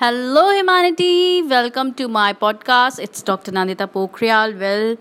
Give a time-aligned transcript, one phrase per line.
[0.00, 1.42] Hello, humanity.
[1.42, 3.00] Welcome to my podcast.
[3.00, 3.50] It's Dr.
[3.50, 4.56] Nandita Pokhriyal.
[4.60, 4.96] Well,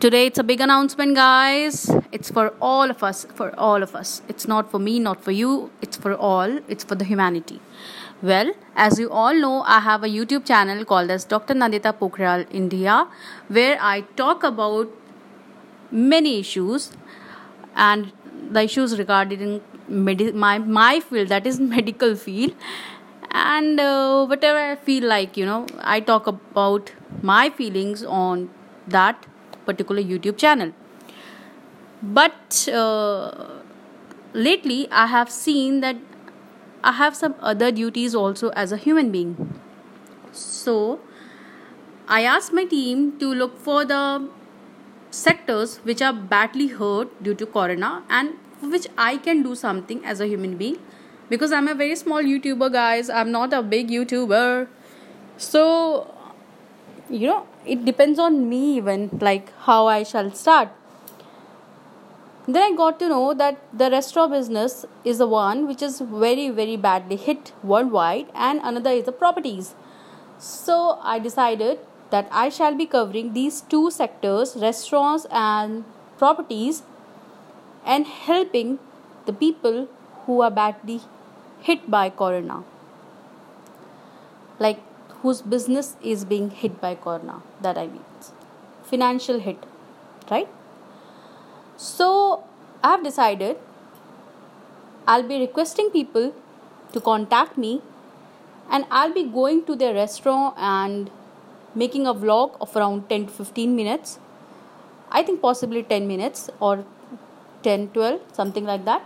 [0.00, 1.90] today it's a big announcement, guys.
[2.12, 3.24] It's for all of us.
[3.36, 4.20] For all of us.
[4.28, 5.70] It's not for me, not for you.
[5.80, 6.58] It's for all.
[6.68, 7.58] It's for the humanity.
[8.20, 11.54] Well, as you all know, I have a YouTube channel called as Dr.
[11.54, 13.08] Nandita Pokhriyal India,
[13.48, 14.90] where I talk about
[15.90, 16.90] many issues
[17.74, 18.12] and
[18.50, 22.54] the issues regarding medi- my my field, that is medical field
[23.30, 26.92] and uh, whatever i feel like you know i talk about
[27.22, 28.48] my feelings on
[28.86, 29.26] that
[29.66, 30.72] particular youtube channel.
[32.02, 33.32] But uh,
[34.32, 35.96] lately i have seen that
[36.84, 39.60] i have some other duties also as a human being.
[40.32, 41.00] So
[42.08, 44.28] i asked my team to look for the
[45.10, 50.20] sectors which are badly hurt due to corona and which i can do something as
[50.20, 50.78] a human being
[51.28, 53.10] because I'm a very small YouTuber, guys.
[53.10, 54.68] I'm not a big YouTuber.
[55.36, 56.14] So,
[57.10, 60.70] you know, it depends on me, even like how I shall start.
[62.46, 66.48] Then I got to know that the restaurant business is the one which is very,
[66.48, 69.74] very badly hit worldwide, and another is the properties.
[70.38, 71.78] So, I decided
[72.10, 75.84] that I shall be covering these two sectors restaurants and
[76.16, 76.82] properties
[77.84, 78.78] and helping
[79.26, 79.88] the people
[80.24, 81.02] who are badly
[81.60, 82.64] hit by corona.
[84.58, 84.80] Like
[85.22, 88.04] whose business is being hit by corona that i mean.
[88.84, 89.64] Financial hit
[90.30, 90.48] right?
[91.76, 92.44] So
[92.82, 93.56] i have decided
[95.06, 96.32] i'll be requesting people
[96.92, 97.82] to contact me
[98.70, 101.10] and i'll be going to their restaurant and
[101.74, 104.18] making a vlog of around 10 to 15 minutes.
[105.10, 106.84] I think possibly 10 minutes or
[107.62, 109.02] 10 12 something like that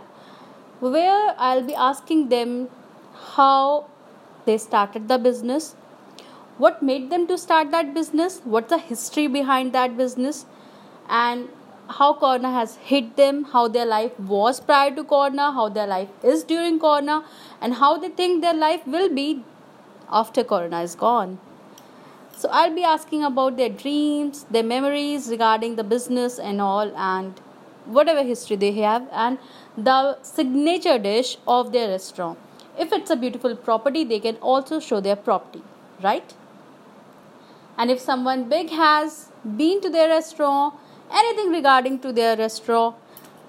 [0.91, 2.69] where I'll be asking them
[3.35, 3.85] how
[4.45, 5.75] they started the business,
[6.57, 10.45] what made them to start that business, what's the history behind that business,
[11.09, 11.47] and
[11.89, 16.09] how Corona has hit them, how their life was prior to Corona, how their life
[16.23, 17.23] is during Corona,
[17.61, 19.43] and how they think their life will be
[20.09, 21.39] after Corona is gone.
[22.35, 27.39] So I'll be asking about their dreams, their memories regarding the business and all, and
[27.85, 29.37] whatever history they have, and
[29.77, 32.39] the signature dish of their restaurant.
[32.77, 35.61] If it's a beautiful property, they can also show their property,
[36.01, 36.33] right?
[37.77, 40.75] And if someone big has been to their restaurant,
[41.11, 42.95] anything regarding to their restaurant,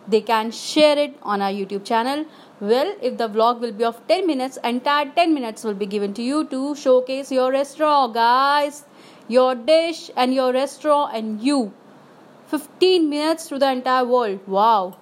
[0.07, 2.27] they can share it on our YouTube channel.
[2.61, 6.15] Well, if the vlog will be of 10 minutes, entire 10 minutes will be given
[6.15, 8.85] to you to showcase your restaurant, guys,
[9.29, 11.73] your dish and your restaurant and you.
[12.59, 14.47] 15 minutes to the entire world.
[14.47, 14.97] Wow.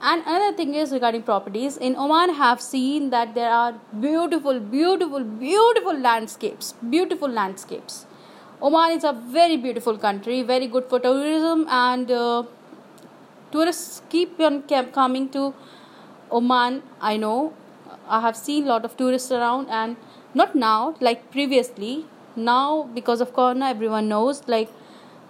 [0.00, 1.76] And another thing is regarding properties.
[1.76, 8.04] In oman have seen that there are beautiful beautiful beautiful landscapes beautiful landscapes.
[8.62, 12.42] Oman is a very beautiful country very good for tourism and uh,
[13.52, 14.62] tourists keep on
[14.98, 15.54] coming to
[16.30, 17.52] oman i know.
[18.06, 19.96] I have seen a lot of tourists around and
[20.34, 22.06] not now like previously.
[22.36, 24.70] Now because of corona everyone knows like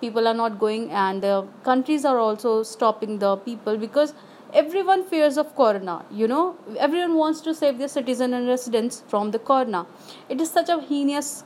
[0.05, 1.35] people are not going and the
[1.69, 4.15] countries are also stopping the people because
[4.63, 6.57] everyone fears of corona you know.
[6.79, 9.87] Everyone wants to save their citizen and residents from the corona.
[10.29, 11.45] It is such a heinous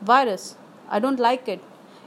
[0.00, 0.56] virus.
[0.88, 1.60] I don't like it.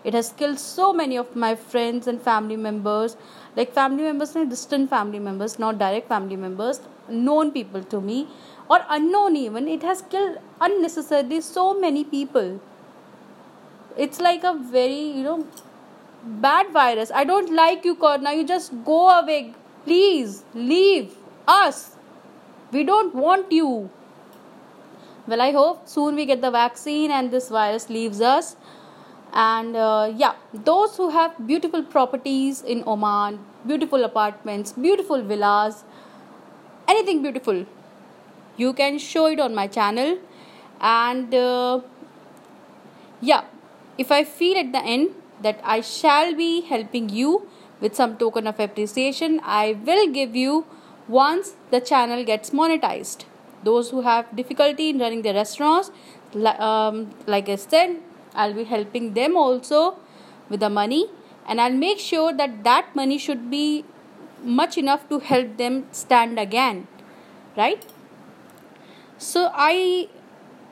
[0.04, 3.16] It has killed so many of my friends and family members.
[3.56, 8.28] Like family members and distant family members not direct family members known people to me
[8.70, 9.68] or unknown even.
[9.68, 12.60] It has killed unnecessarily so many people
[13.98, 15.48] it's like a very you know
[16.24, 17.12] bad virus.
[17.12, 18.34] I don't like you, Corona.
[18.34, 19.54] You just go away.
[19.86, 21.16] Please leave
[21.48, 21.96] us.
[22.72, 23.90] We don't want you.
[25.28, 28.56] Well, I hope soon we get the vaccine and this virus leaves us.
[29.34, 35.84] And uh, yeah, those who have beautiful properties in Oman, beautiful apartments, beautiful villas,
[36.88, 37.66] anything beautiful,
[38.58, 40.20] you can show it on my channel.
[40.82, 41.82] And uh,
[43.22, 43.46] yeah,
[43.98, 45.10] if I feel at the end
[45.42, 47.48] that I shall be helping you
[47.84, 49.40] with some token of appreciation.
[49.44, 50.66] I will give you
[51.08, 53.26] once the channel gets monetized.
[53.64, 55.92] Those who have difficulty in running their restaurants,
[56.36, 57.98] um, like I said,
[58.34, 59.98] I'll be helping them also
[60.50, 61.10] with the money,
[61.48, 63.86] and I'll make sure that that money should be
[64.44, 66.88] much enough to help them stand again,
[67.58, 67.86] right?
[69.18, 70.10] So I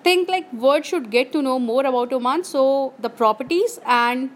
[0.03, 2.43] think like world should get to know more about Oman.
[2.43, 4.29] So the properties and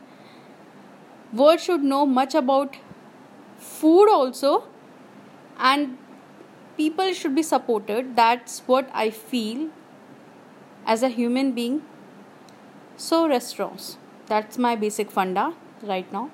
[1.33, 2.77] world should know much about
[3.57, 4.63] food also
[5.57, 5.97] and
[6.77, 9.69] people should be supported that's what i feel
[10.85, 11.81] as a human being.
[12.97, 13.97] So, restaurants.
[14.27, 15.53] That's my basic funda
[15.83, 16.31] right now.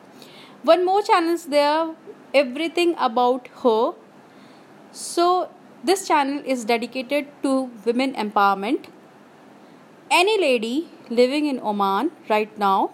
[0.64, 1.96] One more channel is there,
[2.34, 3.94] everything about her.
[4.92, 5.50] So,
[5.84, 8.86] this channel is dedicated to women empowerment.
[10.12, 12.92] Any lady living in Oman right now,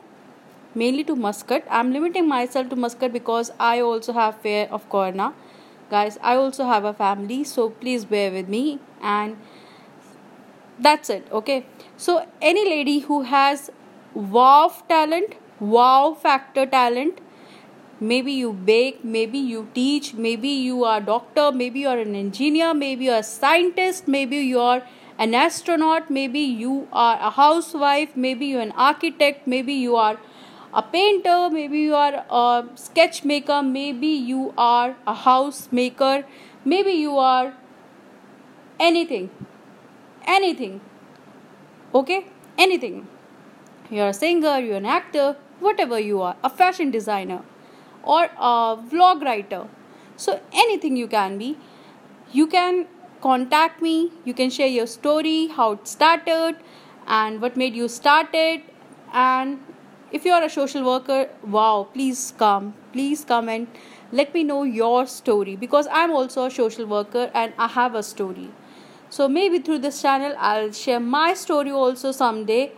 [0.76, 1.66] mainly to Muscat.
[1.70, 5.34] I'm limiting myself to Muscat because I also have fear of corona.
[5.90, 9.38] Guys, I also have a family, so please bear with me and
[10.80, 11.66] that's it okay
[11.98, 13.72] so any lady who has
[14.14, 17.20] wow talent wow factor talent
[18.00, 22.74] maybe you bake maybe you teach maybe you are doctor maybe you are an engineer
[22.74, 24.84] maybe you are a scientist maybe you are
[25.18, 30.18] an astronaut maybe you are a housewife maybe you're an architect maybe you are
[30.74, 36.26] a painter maybe you are a sketch maker maybe you are a house maker
[36.66, 37.54] maybe you are
[38.80, 39.30] anything
[40.26, 40.80] anything
[41.94, 42.28] okay?
[42.58, 43.08] Anything.
[43.90, 47.42] You're a singer you're an actor whatever you are a fashion designer
[48.04, 49.68] or a vlog writer.
[50.16, 51.58] So anything you can be
[52.32, 52.88] you can
[53.30, 53.96] contact me
[54.26, 56.56] you can share your story how it started
[57.20, 58.62] and what made you start it
[59.14, 59.60] and
[60.12, 61.22] if you are a social worker
[61.58, 63.68] wow please come please come and
[64.12, 68.04] let me know your story because i'm also a social worker and i have a
[68.12, 68.50] story
[69.10, 72.72] so maybe through this channel I'll share my story also someday.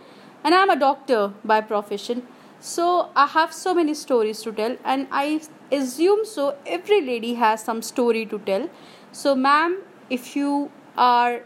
[0.44, 2.22] And I'm a doctor by profession.
[2.60, 5.40] So I have so many stories to tell and I
[5.72, 8.68] assume so every lady has some story to tell.
[9.12, 11.40] So ma'am, if you are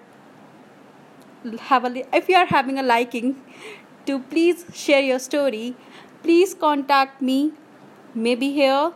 [1.61, 3.35] have a if you are having a liking
[4.07, 5.77] to please share your story,
[6.23, 7.53] please contact me
[8.15, 8.93] maybe here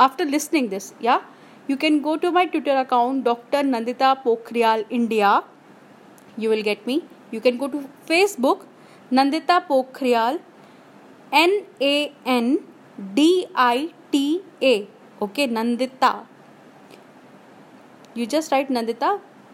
[0.00, 1.20] after listening this, yeah?
[1.68, 3.62] you can go to my Twitter account, Dr.
[3.62, 5.42] Nandita Pokhriyal India.
[6.36, 7.04] You will get me.
[7.30, 8.64] You can go to Facebook,
[9.12, 10.40] Nandita Pokhriyal,
[11.30, 12.58] N A N
[13.14, 14.88] D I T A.
[15.20, 16.26] Okay, Nandita.
[18.18, 19.08] You just write Nandita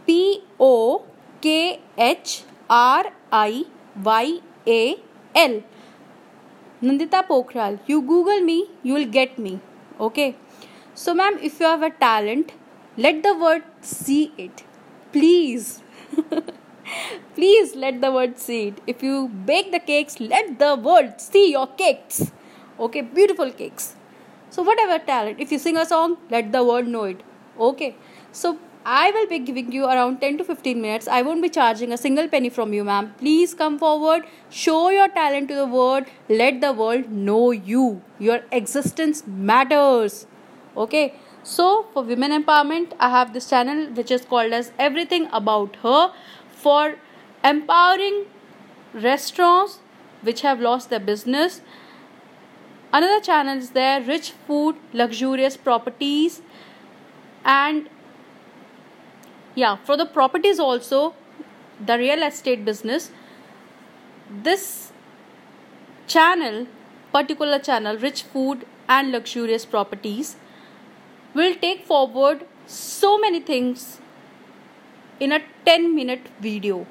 [0.07, 1.05] P O
[1.43, 3.65] K H R I
[4.03, 4.97] Y A
[5.35, 5.63] L.
[6.83, 7.79] Nandita Pokhriyal.
[7.87, 9.61] You Google me, you will get me.
[10.01, 10.37] Okay.
[10.95, 12.53] So, ma'am, if you have a talent,
[12.97, 14.65] let the world see it.
[15.13, 15.83] Please.
[17.35, 18.81] Please let the world see it.
[18.87, 22.33] If you bake the cakes, let the world see your cakes.
[22.81, 23.95] Okay, beautiful cakes.
[24.49, 27.23] So, whatever talent, if you sing a song, let the world know it.
[27.59, 27.97] Okay,
[28.41, 31.09] so I will be giving you around 10 to 15 minutes.
[31.09, 33.15] I won't be charging a single penny from you, ma'am.
[33.19, 38.03] Please come forward, show your talent to the world, let the world know you.
[38.19, 40.27] Your existence matters
[40.77, 45.77] okay so for women empowerment i have this channel which is called as everything about
[45.83, 46.13] her
[46.51, 46.97] for
[47.45, 48.25] empowering
[48.95, 49.79] restaurants
[50.23, 51.61] which have lost their business
[52.93, 56.41] another channel is there rich food luxurious properties
[57.45, 57.89] and
[59.55, 61.15] yeah for the properties also
[61.91, 63.11] the real estate business
[64.49, 64.93] this
[66.07, 66.67] channel
[67.13, 70.37] particular channel rich food and luxurious properties
[71.35, 74.01] will take forward so many things
[75.21, 76.87] in a 10 minute video.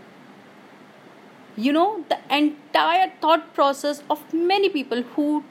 [1.56, 5.44] You know, the entire thought process of many people who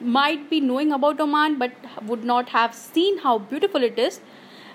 [0.00, 1.72] might be knowing about Oman but
[2.06, 4.20] would not have seen how beautiful it is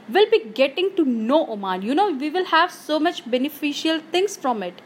[0.09, 1.81] will be getting to know Oman.
[1.81, 4.81] You know, we will have so much beneficial things from it.